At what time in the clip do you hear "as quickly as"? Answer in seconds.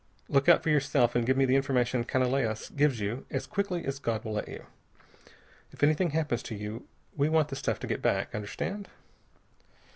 3.29-3.99